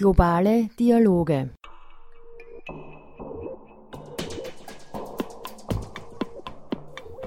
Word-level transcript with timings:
Globale 0.00 0.70
Dialoge 0.78 1.50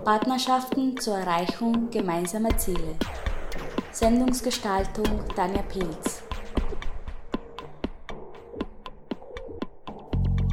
Partnerschaften 0.03 0.97
zur 0.97 1.19
Erreichung 1.19 1.91
gemeinsamer 1.91 2.57
Ziele. 2.57 2.95
Sendungsgestaltung 3.91 5.05
Tanja 5.35 5.61
Pilz. 5.61 6.23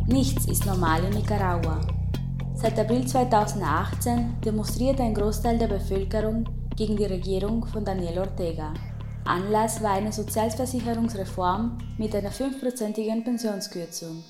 Nichts 0.06 0.44
ist 0.44 0.66
normal 0.66 1.02
in 1.04 1.14
Nicaragua. 1.14 1.80
Seit 2.52 2.78
April 2.78 3.06
2018 3.06 4.42
demonstriert 4.44 5.00
ein 5.00 5.14
Großteil 5.14 5.56
der 5.56 5.68
Bevölkerung 5.68 6.44
gegen 6.76 6.98
die 6.98 7.06
Regierung 7.06 7.64
von 7.64 7.82
Daniel 7.82 8.18
Ortega. 8.18 8.74
Anlass 9.24 9.82
war 9.82 9.92
eine 9.92 10.12
Sozialversicherungsreform 10.12 11.78
mit 11.98 12.14
einer 12.14 12.30
fünfprozentigen 12.30 13.22
Pensionskürzung. 13.22 14.24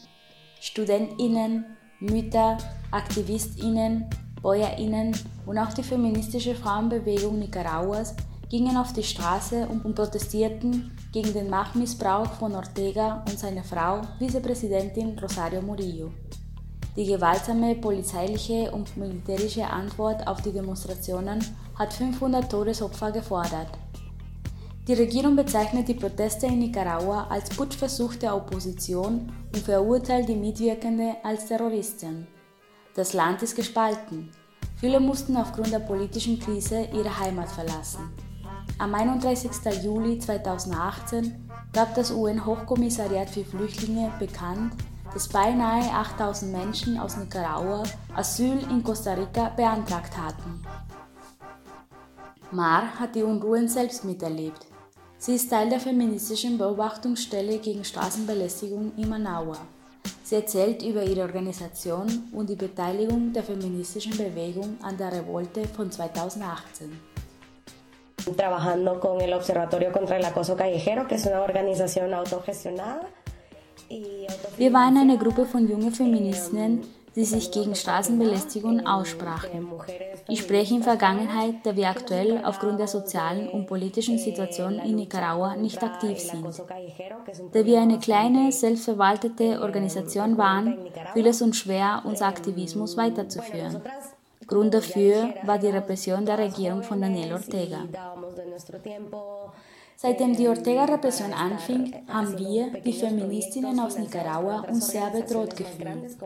Studentinnen, 0.60 1.64
Mütter, 2.00 2.58
Aktivistinnen, 2.90 4.10
Bäuerinnen 4.42 5.16
und 5.46 5.58
auch 5.58 5.72
die 5.72 5.82
feministische 5.82 6.54
Frauenbewegung 6.54 7.38
Nicaraguas 7.38 8.14
gingen 8.48 8.76
auf 8.76 8.92
die 8.92 9.02
Straße 9.02 9.68
und 9.68 9.94
protestierten 9.94 10.90
gegen 11.12 11.32
den 11.32 11.48
Machtmissbrauch 11.48 12.32
von 12.32 12.54
Ortega 12.54 13.24
und 13.28 13.38
seiner 13.38 13.62
Frau, 13.62 14.02
Vizepräsidentin 14.18 15.18
Rosario 15.18 15.62
Murillo. 15.62 16.10
Die 16.96 17.06
gewaltsame 17.06 17.76
polizeiliche 17.76 18.70
und 18.72 18.96
militärische 18.96 19.64
Antwort 19.64 20.26
auf 20.26 20.42
die 20.42 20.52
Demonstrationen 20.52 21.38
hat 21.76 21.92
500 21.92 22.50
Todesopfer 22.50 23.12
gefordert. 23.12 23.68
Die 24.90 24.96
Regierung 24.96 25.36
bezeichnet 25.36 25.86
die 25.86 25.94
Proteste 25.94 26.48
in 26.48 26.58
Nicaragua 26.58 27.28
als 27.30 27.48
Putschversuch 27.50 28.16
der 28.16 28.34
Opposition 28.34 29.32
und 29.54 29.62
verurteilt 29.62 30.28
die 30.28 30.34
Mitwirkende 30.34 31.14
als 31.22 31.46
Terroristen. 31.46 32.26
Das 32.96 33.12
Land 33.12 33.40
ist 33.40 33.54
gespalten. 33.54 34.32
Viele 34.80 34.98
mussten 34.98 35.36
aufgrund 35.36 35.72
der 35.72 35.78
politischen 35.78 36.40
Krise 36.40 36.88
ihre 36.92 37.20
Heimat 37.20 37.48
verlassen. 37.50 38.00
Am 38.78 38.92
31. 38.92 39.52
Juli 39.84 40.18
2018 40.18 41.48
gab 41.72 41.94
das 41.94 42.10
UN-Hochkommissariat 42.10 43.30
für 43.30 43.44
Flüchtlinge 43.44 44.10
bekannt, 44.18 44.72
dass 45.14 45.28
beinahe 45.28 45.88
8000 45.88 46.50
Menschen 46.50 46.98
aus 46.98 47.16
Nicaragua 47.16 47.84
Asyl 48.16 48.58
in 48.68 48.82
Costa 48.82 49.14
Rica 49.14 49.50
beantragt 49.50 50.18
hatten. 50.18 50.60
Mar 52.50 52.98
hat 52.98 53.14
die 53.14 53.22
Unruhen 53.22 53.68
selbst 53.68 54.04
miterlebt. 54.04 54.69
Sie 55.22 55.34
ist 55.34 55.50
Teil 55.50 55.68
der 55.68 55.80
feministischen 55.80 56.56
Beobachtungsstelle 56.56 57.58
gegen 57.58 57.84
Straßenbelästigung 57.84 58.92
in 58.96 59.06
Managua. 59.06 59.58
Sie 60.22 60.36
erzählt 60.36 60.82
über 60.82 61.02
ihre 61.02 61.20
Organisation 61.20 62.30
und 62.32 62.48
die 62.48 62.56
Beteiligung 62.56 63.30
der 63.30 63.42
feministischen 63.42 64.16
Bewegung 64.16 64.78
an 64.80 64.96
der 64.96 65.12
Revolte 65.12 65.68
von 65.68 65.92
2018. 65.92 66.98
Trabajando 68.34 68.98
con 68.98 69.20
el 69.20 69.34
Observatorio 69.34 69.92
contra 69.92 70.16
el 70.16 70.24
Acoso 70.24 70.56
Callejero, 70.56 71.06
que 71.06 71.16
es 71.16 71.26
una 71.26 71.42
organización 71.42 72.14
autogestionada. 72.14 73.06
Wir 74.56 74.72
waren 74.72 74.96
eine 74.96 75.18
Gruppe 75.18 75.44
von 75.44 75.68
jungen 75.68 75.92
Feministinnen, 75.92 76.82
die 77.16 77.24
sich 77.24 77.50
gegen 77.50 77.74
Straßenbelästigung 77.74 78.86
aussprachen. 78.86 79.68
Ich 80.28 80.40
spreche 80.40 80.74
in 80.74 80.82
Vergangenheit, 80.82 81.56
da 81.64 81.74
wir 81.76 81.88
aktuell 81.88 82.42
aufgrund 82.44 82.78
der 82.78 82.86
sozialen 82.86 83.48
und 83.48 83.66
politischen 83.66 84.18
Situation 84.18 84.78
in 84.78 84.96
Nicaragua 84.96 85.56
nicht 85.56 85.82
aktiv 85.82 86.18
sind. 86.18 86.46
Da 87.52 87.64
wir 87.64 87.80
eine 87.80 87.98
kleine, 87.98 88.52
selbstverwaltete 88.52 89.60
Organisation 89.60 90.38
waren, 90.38 90.78
fiel 91.12 91.26
es 91.26 91.42
uns 91.42 91.56
schwer, 91.56 92.02
unser 92.04 92.26
Aktivismus 92.26 92.96
weiterzuführen. 92.96 93.82
Grund 94.46 94.74
dafür 94.74 95.34
war 95.44 95.58
die 95.58 95.68
Repression 95.68 96.26
der 96.26 96.38
Regierung 96.38 96.82
von 96.82 97.00
Daniel 97.00 97.34
Ortega. 97.34 97.78
Seitdem 100.02 100.34
die 100.34 100.48
Ortega-Repression 100.48 101.34
anfing, 101.34 101.92
haben 102.08 102.38
wir, 102.38 102.80
die 102.80 102.94
Feministinnen 102.94 103.78
aus 103.78 103.98
Nicaragua, 103.98 104.60
uns 104.60 104.88
sehr 104.88 105.10
bedroht 105.10 105.54
gefühlt. 105.54 106.16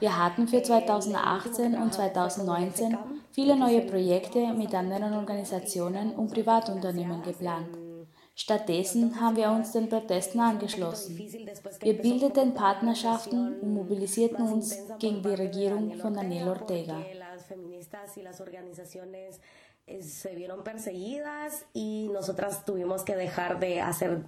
Wir 0.00 0.22
hatten 0.22 0.46
für 0.46 0.62
2018 0.62 1.74
und 1.74 1.94
2019 1.94 2.98
viele 3.30 3.56
neue 3.56 3.86
Projekte 3.86 4.52
mit 4.52 4.74
anderen 4.74 5.14
Organisationen 5.14 6.14
und 6.14 6.30
Privatunternehmen 6.30 7.22
geplant. 7.22 7.68
Stattdessen 8.34 9.18
haben 9.18 9.36
wir 9.36 9.50
uns 9.50 9.72
den 9.72 9.88
Protesten 9.88 10.38
angeschlossen. 10.38 11.16
Wir 11.16 12.02
bildeten 12.02 12.52
Partnerschaften 12.52 13.60
und 13.62 13.72
mobilisierten 13.72 14.46
uns 14.46 14.76
gegen 14.98 15.22
die 15.22 15.28
Regierung 15.28 15.94
von 15.94 16.12
Daniel 16.12 16.48
Ortega. 16.48 16.98
Se 20.00 20.34
vieron 20.34 20.62
perseguidas 20.62 21.64
y 21.74 22.08
nosotras 22.12 22.64
tuvimos 22.64 23.02
que 23.02 23.16
dejar 23.16 23.58
de 23.60 23.80
hacer 23.80 24.22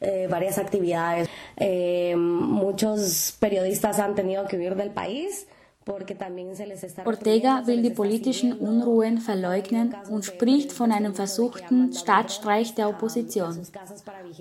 eh, 0.00 0.28
varias 0.30 0.58
actividades. 0.58 1.28
Eh, 1.56 2.14
muchos 2.16 3.36
periodistas 3.38 3.98
han 3.98 4.14
tenido 4.14 4.46
que 4.46 4.56
huir 4.56 4.74
del 4.76 4.90
país. 4.90 5.46
Ortega 7.06 7.62
will 7.66 7.82
die 7.82 7.90
politischen 7.90 8.52
Unruhen 8.52 9.18
verleugnen 9.18 9.94
und 10.10 10.22
spricht 10.22 10.70
von 10.70 10.92
einem 10.92 11.14
versuchten 11.14 11.94
Staatsstreich 11.94 12.74
der 12.74 12.90
Opposition. 12.90 13.66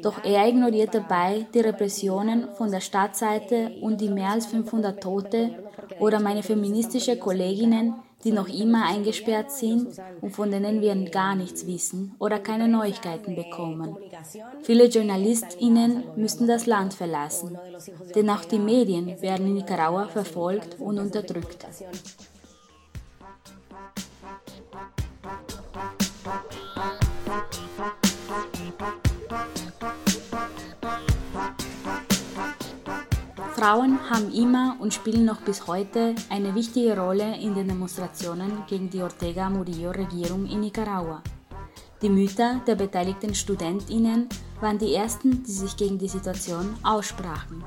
Doch 0.01 0.25
er 0.25 0.45
ignoriert 0.45 0.93
dabei 0.93 1.45
die 1.53 1.61
Repressionen 1.61 2.49
von 2.57 2.69
der 2.69 2.81
Staatsseite 2.81 3.77
und 3.81 4.01
die 4.01 4.09
mehr 4.09 4.31
als 4.31 4.47
500 4.47 5.01
Tote 5.01 5.63
oder 5.99 6.19
meine 6.19 6.43
feministische 6.43 7.17
Kolleginnen, 7.17 7.95
die 8.23 8.31
noch 8.31 8.47
immer 8.47 8.85
eingesperrt 8.85 9.51
sind 9.51 9.99
und 10.21 10.31
von 10.31 10.49
denen 10.51 10.81
wir 10.81 10.95
gar 11.11 11.35
nichts 11.35 11.67
wissen 11.67 12.15
oder 12.19 12.39
keine 12.39 12.67
Neuigkeiten 12.67 13.35
bekommen. 13.35 13.95
Viele 14.63 14.85
JournalistInnen 14.85 16.03
müssen 16.15 16.47
das 16.47 16.65
Land 16.65 16.93
verlassen, 16.93 17.57
denn 18.15 18.29
auch 18.29 18.45
die 18.45 18.59
Medien 18.59 19.21
werden 19.21 19.47
in 19.47 19.53
Nicaragua 19.55 20.07
verfolgt 20.07 20.79
und 20.79 20.99
unterdrückt. 20.99 21.65
Frauen 33.57 33.97
haben 34.07 34.31
immer 34.31 34.75
und 34.79 34.93
spielen 34.93 35.25
noch 35.25 35.41
bis 35.41 35.65
heute 35.65 36.13
eine 36.29 36.53
wichtige 36.53 36.95
Rolle 36.95 37.37
in 37.37 37.55
den 37.55 37.67
Demonstrationen 37.67 38.51
gegen 38.67 38.87
die 38.87 39.01
Ortega 39.01 39.49
Murillo-Regierung 39.49 40.45
in 40.45 40.59
Nicaragua. 40.59 41.23
Die 42.03 42.09
Mütter 42.09 42.61
der 42.67 42.75
beteiligten 42.75 43.33
Studentinnen 43.33 44.29
waren 44.61 44.77
die 44.77 44.93
ersten, 44.93 45.41
die 45.41 45.51
sich 45.51 45.75
gegen 45.75 45.97
die 45.97 46.07
Situation 46.07 46.75
aussprachen. 46.83 47.63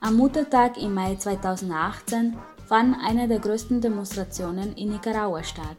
Am 0.00 0.16
Muttertag 0.16 0.76
im 0.76 0.92
Mai 0.92 1.16
2018 1.16 2.36
fand 2.68 2.94
eine 3.02 3.26
der 3.26 3.38
größten 3.38 3.80
Demonstrationen 3.80 4.74
in 4.74 4.90
Nicaragua 4.90 5.42
statt, 5.42 5.78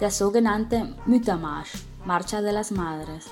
der 0.00 0.10
sogenannte 0.10 0.94
Müttermarsch, 1.04 1.74
Marcha 2.06 2.40
de 2.40 2.52
las 2.52 2.70
Madres. 2.70 3.26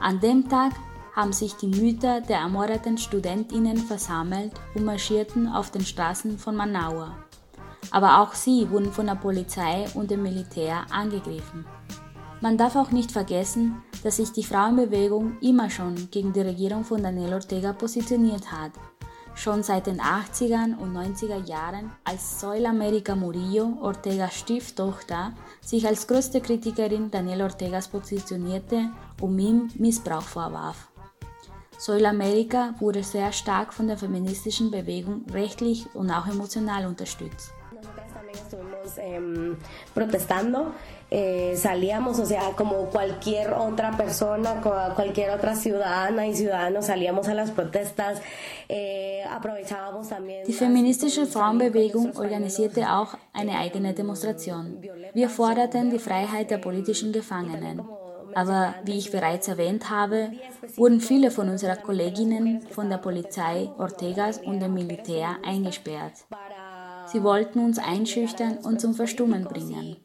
An 0.00 0.18
dem 0.18 0.48
Tag 0.48 0.72
haben 1.14 1.32
sich 1.32 1.54
die 1.54 1.68
Mütter 1.68 2.20
der 2.20 2.38
ermordeten 2.38 2.98
Studentinnen 2.98 3.76
versammelt 3.76 4.52
und 4.74 4.84
marschierten 4.84 5.48
auf 5.48 5.70
den 5.70 5.84
Straßen 5.84 6.38
von 6.38 6.56
Managua. 6.56 7.16
Aber 7.90 8.20
auch 8.20 8.34
sie 8.34 8.70
wurden 8.70 8.92
von 8.92 9.06
der 9.06 9.16
Polizei 9.16 9.86
und 9.94 10.10
dem 10.10 10.22
Militär 10.22 10.86
angegriffen. 10.90 11.66
Man 12.40 12.56
darf 12.56 12.74
auch 12.76 12.90
nicht 12.90 13.12
vergessen, 13.12 13.82
dass 14.02 14.16
sich 14.16 14.32
die 14.32 14.42
Frauenbewegung 14.42 15.38
immer 15.40 15.70
schon 15.70 16.10
gegen 16.10 16.32
die 16.32 16.40
Regierung 16.40 16.84
von 16.84 17.02
Daniel 17.02 17.34
Ortega 17.34 17.72
positioniert 17.72 18.50
hat. 18.50 18.72
Schon 19.34 19.62
seit 19.62 19.86
den 19.86 20.00
80er 20.00 20.76
und 20.76 20.94
90er 20.94 21.46
Jahren, 21.46 21.90
als 22.04 22.40
Soil 22.40 22.66
America 22.66 23.14
Murillo, 23.14 23.78
Ortegas 23.80 24.34
Stieftochter, 24.34 25.32
sich 25.60 25.86
als 25.86 26.06
größte 26.06 26.40
Kritikerin 26.40 27.10
Daniel 27.10 27.42
Ortegas 27.42 27.88
positionierte 27.88 28.90
und 29.20 29.38
ihm 29.38 29.70
Missbrauch 29.76 30.22
vorwarf. 30.22 30.91
Soil 31.84 32.06
America 32.06 32.76
wurde 32.78 33.02
sehr 33.02 33.32
stark 33.32 33.74
von 33.74 33.88
der 33.88 33.98
feministischen 33.98 34.70
Bewegung 34.70 35.24
rechtlich 35.32 35.84
und 35.94 36.12
auch 36.12 36.28
emotional 36.28 36.86
unterstützt. 36.86 37.52
protestando, 39.92 40.72
eh, 41.10 41.56
salíamos, 41.56 42.20
o 42.20 42.24
sea, 42.24 42.52
como 42.56 42.88
cualquier 42.88 43.52
otra 43.52 43.96
persona, 43.96 44.60
cualquier 44.94 45.30
otra 45.30 45.56
ciudadana 45.56 46.26
y 46.28 46.34
ciudadanos, 46.34 46.86
salíamos 46.86 47.26
a 47.28 47.34
las 47.34 47.50
protestas, 47.50 48.20
eh, 48.68 49.24
aprovechábamos 49.28 50.08
también. 50.08 50.44
Die 50.46 50.52
feministische 50.52 51.26
Frauenbewegung 51.26 52.16
organisierte 52.16 52.92
auch 52.92 53.14
eine 53.32 53.58
eigene 53.58 53.92
Demonstration. 53.92 54.80
Wir 55.14 55.28
forderten 55.28 55.90
die 55.90 55.98
Freiheit 55.98 56.50
der 56.52 56.58
politischen 56.58 57.12
Gefangenen. 57.12 57.82
Aber 58.34 58.74
wie 58.84 58.98
ich 58.98 59.10
bereits 59.10 59.48
erwähnt 59.48 59.90
habe, 59.90 60.30
wurden 60.76 61.00
viele 61.00 61.30
von 61.30 61.48
unseren 61.48 61.82
Kolleginnen 61.82 62.62
von 62.70 62.88
der 62.88 62.98
Polizei 62.98 63.70
Ortegas 63.78 64.38
und 64.38 64.60
dem 64.60 64.74
Militär 64.74 65.36
eingesperrt. 65.44 66.24
Sie 67.06 67.22
wollten 67.22 67.58
uns 67.58 67.78
einschüchtern 67.78 68.58
und 68.58 68.80
zum 68.80 68.94
Verstummen 68.94 69.44
bringen. 69.44 69.96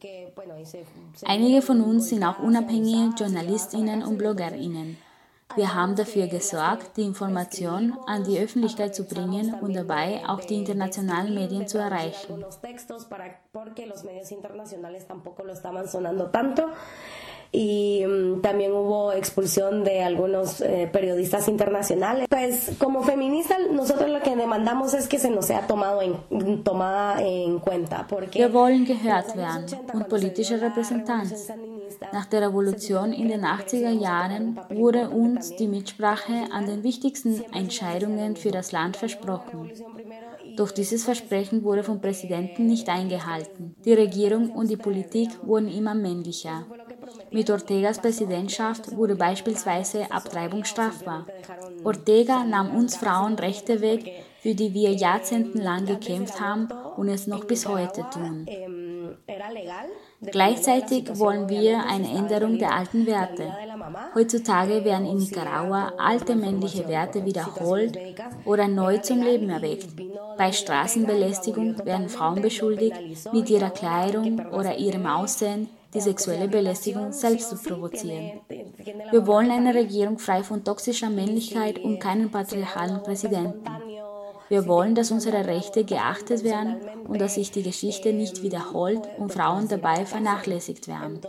Einige 1.26 1.62
von 1.62 1.82
uns 1.82 2.10
sind 2.10 2.24
auch 2.24 2.40
unabhängige 2.40 3.14
Journalistinnen 3.18 4.04
und 4.04 4.18
Bloggerinnen. 4.18 4.98
Wir 5.56 5.74
haben 5.74 5.96
dafür 5.96 6.28
gesorgt, 6.28 6.98
die 6.98 7.04
Information 7.04 7.98
an 8.06 8.24
die 8.24 8.40
Öffentlichkeit 8.40 8.94
zu 8.94 9.06
bringen 9.06 9.56
und 9.62 9.76
dabei 9.76 10.22
auch 10.28 10.42
die 10.42 10.56
internationalen 10.56 11.34
Medien 11.34 11.68
zu 11.68 11.78
erreichen. 11.78 12.44
y 17.52 18.04
mm, 18.06 18.42
también 18.42 18.72
hubo 18.72 19.12
expulsión 19.12 19.84
de 19.84 20.04
algunos 20.04 20.62
eh, 20.62 20.90
periodistas 20.92 21.48
internacionales. 21.48 22.28
Pues 22.30 22.72
como 22.78 23.04
feminista 23.04 23.56
nosotros 23.72 24.10
lo 24.10 24.22
que 24.22 24.36
demandamos 24.36 24.94
es 24.94 25.08
que 25.08 25.20
se 25.20 25.30
nos 25.30 25.46
sea 25.46 25.66
tomado 25.68 26.02
en, 26.02 26.64
tomada 26.64 27.22
en 27.22 27.60
cuenta. 27.60 28.06
Porque 28.08 28.40
Wir 28.40 28.54
wollen 28.54 28.86
gehört 28.86 29.36
werden 29.36 29.66
und 29.94 30.08
politische 30.08 30.60
Repräsentanz. 30.60 31.50
Nach 32.14 32.26
der 32.26 32.42
Revolution 32.48 33.14
in 33.14 33.28
den 33.30 33.44
80er 33.44 33.92
Jahren 33.92 34.60
wurde 34.70 35.10
uns 35.10 35.56
die 35.56 35.68
Mitsprache 35.68 36.52
an 36.52 36.66
den 36.66 36.84
wichtigsten 36.84 37.44
Entscheidungen 37.54 38.36
für 38.36 38.52
das 38.52 38.72
Land 38.72 38.98
versprochen. 38.98 39.72
Doch 40.56 40.72
dieses 40.72 41.04
Versprechen 41.04 41.64
wurde 41.64 41.84
vom 41.84 42.02
Präsidenten 42.02 42.66
nicht 42.66 42.90
eingehalten. 42.90 43.76
Die 43.86 43.94
Regierung 43.94 44.52
und 44.52 44.70
die 44.70 44.78
Politik 44.78 45.30
wurden 45.44 45.68
immer 45.68 45.94
männlicher. 45.94 46.66
Mit 47.32 47.50
Ortegas 47.50 48.00
Präsidentschaft 48.00 48.96
wurde 48.96 49.16
beispielsweise 49.16 50.12
Abtreibung 50.12 50.64
strafbar. 50.64 51.26
Ortega 51.84 52.44
nahm 52.44 52.76
uns 52.76 52.96
Frauen 52.96 53.36
Rechte 53.36 53.82
weg, 53.82 54.26
für 54.42 54.56
die 54.56 54.74
wir 54.74 54.92
jahrzehntelang 54.94 55.86
gekämpft 55.86 56.40
haben 56.40 56.70
und 56.96 57.10
es 57.10 57.28
noch 57.28 57.46
bis 57.46 57.68
heute 57.68 58.06
tun. 58.12 58.48
Gleichzeitig 60.22 61.20
wollen 61.20 61.48
wir 61.48 61.86
eine 61.86 62.10
Änderung 62.10 62.58
der 62.58 62.74
alten 62.74 63.06
Werte. 63.06 63.54
Heutzutage 64.16 64.84
werden 64.84 65.06
in 65.06 65.18
Nicaragua 65.18 65.94
alte 65.98 66.36
männliche 66.36 66.88
Werte 66.88 67.24
wiederholt 67.24 67.98
oder 68.46 68.68
neu 68.68 68.98
zum 68.98 69.22
Leben 69.22 69.50
erweckt. 69.50 69.88
Bei 70.38 70.52
Straßenbelästigung 70.52 71.86
werden 71.86 72.10
Frauen 72.10 72.42
beschuldigt, 72.42 72.98
mit 73.32 73.50
ihrer 73.50 73.70
Kleidung 73.70 74.40
oder 74.52 74.78
ihrem 74.78 75.06
Aussehen 75.06 75.70
die 75.94 76.02
sexuelle 76.02 76.48
Belästigung 76.48 77.12
selbst 77.12 77.50
zu 77.50 77.56
provozieren. 77.56 78.42
Wir 79.12 79.26
wollen 79.26 79.52
eine 79.52 79.74
Regierung 79.74 80.20
frei 80.20 80.44
von 80.44 80.64
toxischer 80.64 81.10
Männlichkeit 81.10 81.80
und 81.80 82.00
keinen 82.00 82.30
patriarchalen 82.30 83.02
Präsidenten. 83.04 83.64
Wir 84.50 84.68
wollen, 84.68 84.96
dass 84.96 85.12
unsere 85.12 85.46
Rechte 85.46 85.84
geachtet 85.84 86.44
werden 86.44 86.78
und 87.08 87.20
dass 87.20 87.36
sich 87.36 87.52
die 87.52 87.64
Geschichte 87.64 88.14
nicht 88.14 88.42
wiederholt 88.42 89.02
und 89.18 89.34
Frauen 89.34 89.68
dabei 89.68 90.06
vernachlässigt 90.06 90.88
werden. 90.88 91.22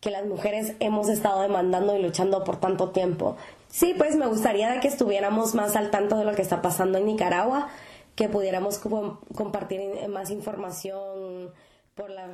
que 0.00 0.10
las 0.10 0.26
mujeres 0.26 0.74
hemos 0.78 1.08
estado 1.08 1.40
demandando 1.40 1.96
y 1.96 2.02
luchando 2.02 2.44
por 2.44 2.60
tanto 2.60 2.90
tiempo. 2.90 3.36
Sí, 3.68 3.94
pues 3.96 4.14
me 4.14 4.26
gustaría 4.26 4.78
que 4.80 4.88
estuviéramos 4.88 5.54
más 5.54 5.74
al 5.74 5.90
tanto 5.90 6.16
de 6.18 6.24
lo 6.24 6.34
que 6.34 6.42
está 6.42 6.62
pasando 6.62 6.98
en 6.98 7.06
Nicaragua, 7.06 7.68
que 8.14 8.28
pudiéramos 8.28 8.78
compartir 8.78 9.80
más 10.08 10.30
información. 10.30 11.50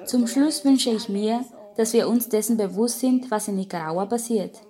Zum 0.06 0.26
Schluss 0.26 0.64
wünsche 0.64 0.90
ich 0.90 1.08
mir, 1.08 1.44
dass 1.76 1.93
wir 1.93 2.08
uns 2.08 2.28
dessen 2.28 2.56
bewusst 2.56 2.99
sind, 2.99 3.31
was 3.31 3.46
in 3.46 3.55
Nicaragua 3.55 4.06
passiert, 4.06 4.61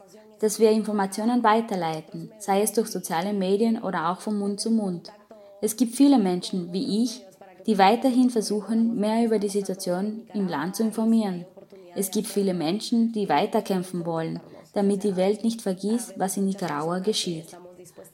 dass 0.42 0.58
wir 0.58 0.72
Informationen 0.72 1.44
weiterleiten, 1.44 2.32
sei 2.40 2.62
es 2.62 2.72
durch 2.72 2.88
soziale 2.88 3.32
Medien 3.32 3.80
oder 3.80 4.10
auch 4.10 4.20
von 4.20 4.36
Mund 4.36 4.58
zu 4.58 4.72
Mund. 4.72 5.12
Es 5.60 5.76
gibt 5.76 5.94
viele 5.94 6.18
Menschen 6.18 6.72
wie 6.72 7.04
ich, 7.04 7.24
die 7.64 7.78
weiterhin 7.78 8.28
versuchen, 8.28 8.96
mehr 8.96 9.24
über 9.24 9.38
die 9.38 9.48
Situation 9.48 10.26
im 10.34 10.48
Land 10.48 10.74
zu 10.74 10.82
informieren. 10.82 11.46
Es 11.94 12.10
gibt 12.10 12.26
viele 12.26 12.54
Menschen, 12.54 13.12
die 13.12 13.28
weiterkämpfen 13.28 14.04
wollen, 14.04 14.40
damit 14.74 15.04
die 15.04 15.14
Welt 15.14 15.44
nicht 15.44 15.62
vergisst, 15.62 16.14
was 16.18 16.36
in 16.36 16.46
Nicaragua 16.46 16.98
geschieht. 16.98 17.56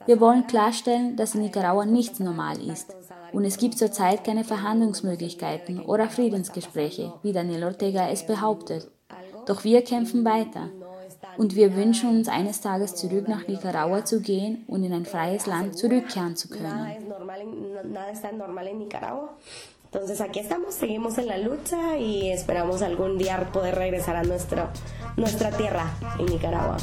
Wir 0.05 0.19
wollen 0.19 0.45
klarstellen, 0.45 1.15
dass 1.15 1.33
in 1.33 1.41
Nicaragua 1.41 1.85
nichts 1.85 2.19
normal 2.19 2.61
ist. 2.61 2.95
Und 3.31 3.43
es 3.43 3.57
gibt 3.57 3.79
zurzeit 3.79 4.23
keine 4.23 4.43
Verhandlungsmöglichkeiten 4.43 5.81
oder 5.81 6.09
Friedensgespräche, 6.09 7.13
wie 7.23 7.33
Daniel 7.33 7.63
Ortega 7.63 8.07
es 8.09 8.23
behauptet. 8.23 8.91
Doch 9.47 9.63
wir 9.63 9.83
kämpfen 9.83 10.23
weiter. 10.25 10.69
Und 11.39 11.55
wir 11.55 11.73
wünschen 11.73 12.09
uns 12.09 12.27
eines 12.27 12.59
Tages 12.59 12.95
zurück 12.95 13.29
nach 13.29 13.47
Nicaragua 13.47 14.03
zu 14.03 14.19
gehen 14.19 14.65
und 14.67 14.83
in 14.83 14.91
ein 14.91 15.05
freies 15.05 15.45
Land 15.45 15.77
zurückkehren 15.77 16.35
zu 16.35 16.49
können. 16.49 16.85
Entonces 19.85 20.19
aquí 20.19 20.39
estamos, 20.39 20.75
seguimos 20.75 21.17
en 21.17 21.27
la 21.27 21.37
lucha 21.37 21.97
y 21.97 22.29
esperamos 22.29 22.81
algún 22.81 23.17
día 23.17 23.49
poder 23.53 23.75
regresar 23.75 24.17
a 24.17 24.23
nuestro, 24.23 24.67
nuestra 25.15 25.49
tierra 25.51 25.85
en 26.19 26.25
Nicaragua. 26.25 26.75